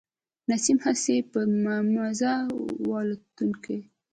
نسیم 0.49 0.77
هسي 0.85 1.17
په 1.31 1.39
مزه 1.93 2.33
و 2.85 2.89
الوتلی. 3.01 3.79